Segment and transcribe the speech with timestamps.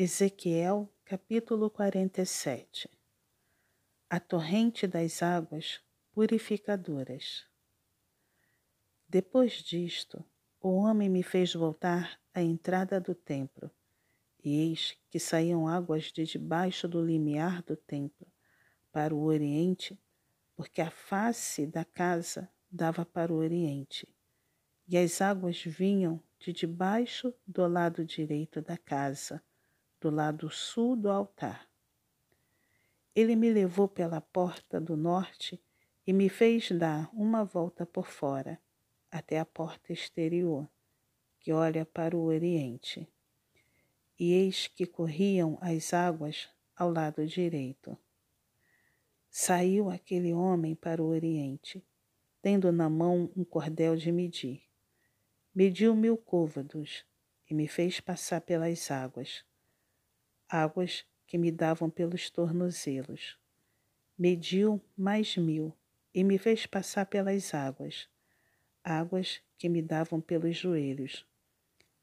[0.00, 2.88] Ezequiel capítulo 47
[4.08, 5.80] A torrente das águas
[6.12, 7.44] purificadoras.
[9.08, 10.24] Depois disto,
[10.60, 13.68] o homem me fez voltar à entrada do templo,
[14.44, 18.28] e eis que saíam águas de debaixo do limiar do templo
[18.92, 19.98] para o oriente,
[20.54, 24.08] porque a face da casa dava para o oriente,
[24.86, 29.42] e as águas vinham de debaixo do lado direito da casa
[30.00, 31.68] do lado sul do altar.
[33.14, 35.60] Ele me levou pela porta do norte
[36.06, 38.60] e me fez dar uma volta por fora,
[39.10, 40.68] até a porta exterior,
[41.40, 43.08] que olha para o oriente.
[44.18, 47.98] E eis que corriam as águas ao lado direito.
[49.28, 51.84] Saiu aquele homem para o oriente,
[52.40, 54.62] tendo na mão um cordel de medir.
[55.54, 57.04] Mediu mil côvados
[57.50, 59.44] e me fez passar pelas águas
[60.48, 63.38] águas que me davam pelos tornozelos.
[64.18, 65.76] Mediu mais mil
[66.14, 68.08] e me fez passar pelas águas,
[68.82, 71.26] águas que me davam pelos joelhos.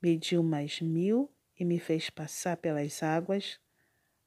[0.00, 3.58] Mediu mais mil e me fez passar pelas águas,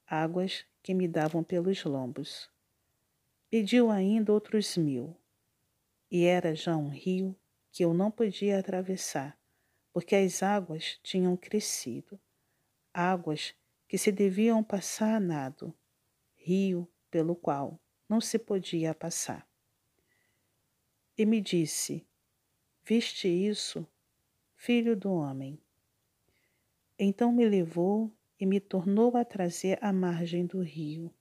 [0.08, 2.50] águas que me davam pelos lombos.
[3.52, 5.16] Mediu ainda outros mil,
[6.09, 7.36] e era já um rio
[7.72, 9.39] que eu não podia atravessar,
[9.94, 12.20] porque as águas tinham crescido,
[12.94, 13.53] águas
[13.90, 15.73] que se deviam passar a nado,
[16.36, 19.50] rio pelo qual não se podia passar.
[21.18, 22.08] E me disse:
[22.86, 23.88] Viste isso,
[24.56, 25.60] filho do homem?
[27.00, 31.12] Então me levou e me tornou a trazer à margem do rio.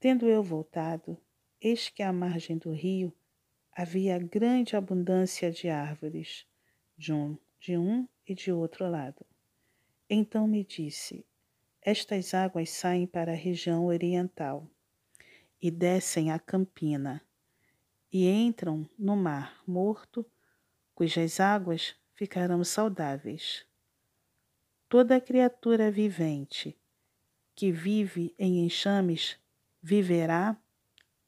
[0.00, 1.16] Tendo eu voltado,
[1.60, 3.16] eis que à margem do rio
[3.70, 6.44] havia grande abundância de árvores,
[6.98, 9.24] de um, de um e de outro lado.
[10.08, 11.26] Então me disse:
[11.82, 14.70] Estas águas saem para a região oriental
[15.60, 17.20] e descem a Campina
[18.12, 20.24] e entram no Mar Morto,
[20.94, 23.66] cujas águas ficarão saudáveis.
[24.88, 26.78] Toda criatura vivente
[27.54, 29.36] que vive em enxames
[29.82, 30.56] viverá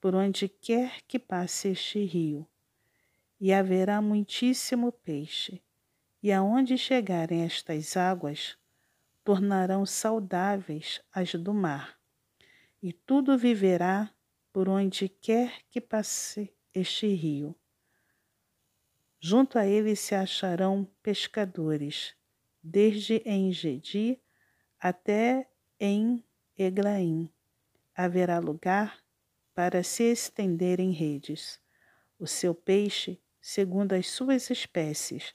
[0.00, 2.46] por onde quer que passe este rio,
[3.40, 5.60] e haverá muitíssimo peixe.
[6.22, 8.58] E aonde chegarem estas águas,
[9.28, 11.98] tornarão saudáveis as do mar,
[12.82, 14.10] e tudo viverá
[14.50, 17.54] por onde quer que passe este rio.
[19.20, 22.14] Junto a ele se acharão pescadores,
[22.62, 24.18] desde em Gedi
[24.80, 25.46] até
[25.78, 26.24] em
[26.56, 27.30] Eglaim.
[27.94, 28.98] Haverá lugar
[29.54, 31.60] para se estenderem redes.
[32.18, 35.34] O seu peixe, segundo as suas espécies,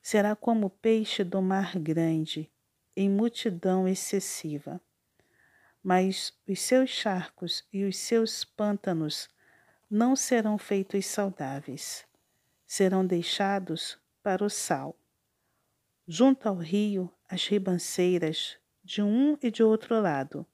[0.00, 2.48] será como o peixe do mar grande,
[2.98, 4.80] em multidão excessiva.
[5.80, 9.30] Mas os seus charcos e os seus pântanos
[9.88, 12.04] não serão feitos saudáveis,
[12.66, 14.98] serão deixados para o sal.
[16.08, 20.44] Junto ao rio, as ribanceiras, de um e de outro lado,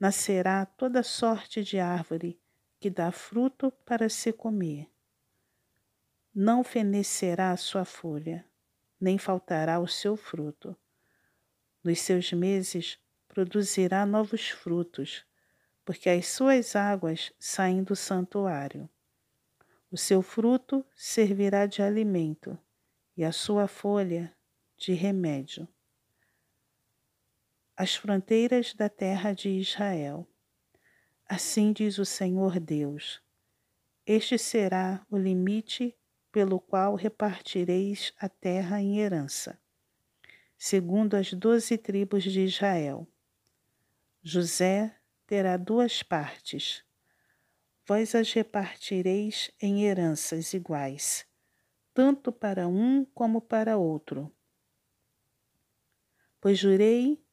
[0.00, 2.40] nascerá toda sorte de árvore
[2.80, 4.88] que dá fruto para se comer.
[6.34, 8.42] Não fenecerá a sua folha,
[8.98, 10.74] nem faltará o seu fruto
[11.82, 15.24] nos seus meses produzirá novos frutos,
[15.84, 18.88] porque as suas águas saem do santuário.
[19.90, 22.58] O seu fruto servirá de alimento
[23.16, 24.34] e a sua folha
[24.76, 25.66] de remédio.
[27.76, 30.28] As fronteiras da terra de Israel.
[31.26, 33.22] Assim diz o Senhor Deus:
[34.04, 35.96] Este será o limite
[36.32, 39.58] pelo qual repartireis a terra em herança
[40.58, 43.06] segundo as doze tribos de Israel.
[44.20, 44.92] José
[45.24, 46.84] terá duas partes.
[47.86, 51.24] Vós as repartireis em heranças iguais,
[51.94, 54.34] tanto para um como para outro.
[56.40, 57.24] Pois jurei,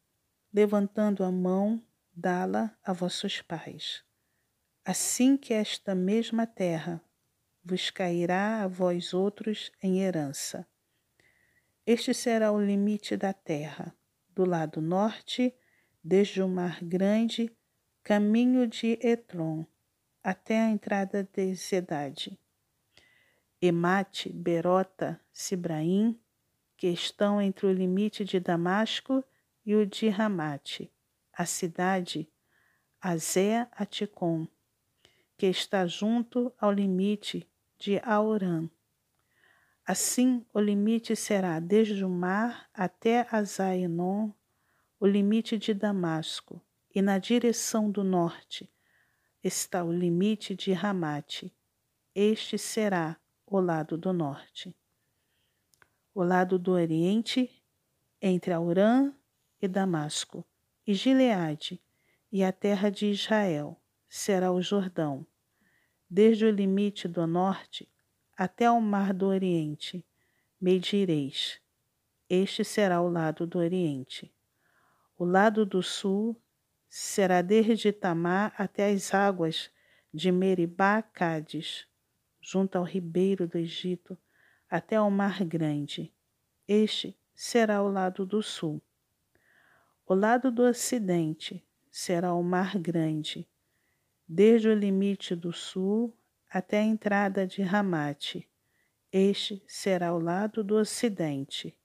[0.53, 1.83] levantando a mão,
[2.13, 4.03] dá-la a vossos pais.
[4.85, 7.03] Assim que esta mesma terra
[7.63, 10.65] vos cairá a vós outros em herança
[11.85, 13.95] este será o limite da terra.
[14.33, 15.53] Do lado norte,
[16.03, 17.55] desde o Mar Grande,
[18.03, 19.65] caminho de Etron,
[20.23, 22.39] até a entrada de Zedade.
[23.61, 26.19] Emate, Berota, Sibraim,
[26.75, 29.23] que estão entre o limite de Damasco
[29.65, 30.91] e o de Ramate,
[31.31, 32.29] a cidade
[32.99, 34.47] Azé Aticom,
[35.37, 37.47] que está junto ao limite
[37.77, 38.69] de Aurã
[39.87, 44.31] Assim, o limite será desde o mar até Azainon,
[44.99, 46.59] o limite de Damasco,
[46.93, 48.67] e na direção do norte
[49.43, 51.55] está o limite de Ramate.
[52.15, 53.15] Este será
[53.45, 54.75] o lado do norte.
[56.15, 57.63] O lado do oriente,
[58.19, 59.13] entre Aurã
[59.61, 60.43] e Damasco,
[60.87, 61.79] e Gileade,
[62.31, 63.79] e a terra de Israel,
[64.09, 65.27] será o Jordão,
[66.09, 67.87] desde o limite do norte
[68.37, 70.05] até ao mar do Oriente,
[70.59, 71.59] medireis.
[72.29, 74.33] Este será o lado do Oriente.
[75.17, 76.35] O lado do sul
[76.89, 79.71] será desde Tamar até as águas
[80.13, 81.87] de Meribá Cádiz,
[82.41, 84.17] junto ao ribeiro do Egito,
[84.69, 86.13] até ao mar grande.
[86.67, 88.81] Este será o lado do sul.
[90.05, 93.47] O lado do ocidente será o mar grande,
[94.27, 96.15] desde o limite do sul
[96.55, 98.49] até a entrada de Ramate.
[99.11, 101.77] Este será o lado do ocidente.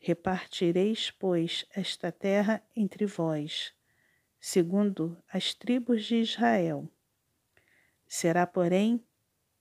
[0.00, 3.72] Repartireis, pois, esta terra entre vós,
[4.40, 6.90] segundo as tribos de Israel.
[8.04, 9.00] Será, porém,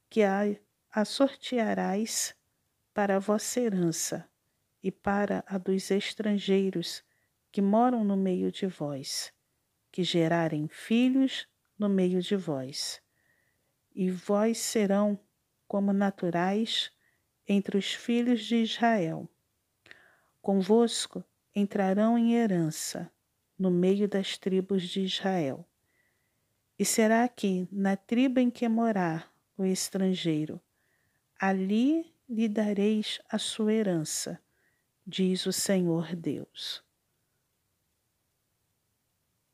[0.10, 0.42] que a,
[0.90, 2.36] a sortearás
[2.92, 4.28] para a vossa herança
[4.82, 7.04] e para a dos estrangeiros
[7.52, 9.32] que moram no meio de vós,
[9.92, 11.48] que gerarem filhos
[11.78, 13.00] no meio de vós
[13.96, 15.20] e vós serão
[15.68, 16.92] como naturais
[17.48, 19.30] entre os filhos de Israel.
[20.42, 21.24] Convosco
[21.56, 23.12] entrarão em herança
[23.58, 25.68] no meio das tribos de Israel.
[26.78, 30.60] E será que, na tribo em que morar o estrangeiro,
[31.40, 34.40] ali lhe dareis a sua herança,
[35.06, 36.84] diz o Senhor Deus.